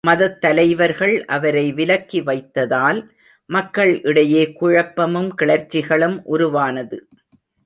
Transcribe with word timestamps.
மதத்தலைவர்கள் 0.07 1.15
அவரை 1.25 1.71
விலக்கி 1.71 2.21
வைத்ததால் 2.21 2.99
மக்கள் 3.49 4.01
இடையே 4.01 4.43
குழப்பமும் 4.51 5.29
கிளர்ச்சிகளும் 5.41 6.21
உருவானது. 6.23 7.07